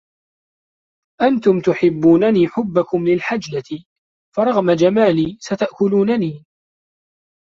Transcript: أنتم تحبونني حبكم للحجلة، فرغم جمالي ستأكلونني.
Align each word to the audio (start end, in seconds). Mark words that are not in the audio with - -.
أنتم 1.21 1.59
تحبونني 1.61 2.47
حبكم 2.47 3.07
للحجلة، 3.07 3.83
فرغم 4.35 4.71
جمالي 4.71 5.37
ستأكلونني. 5.39 6.45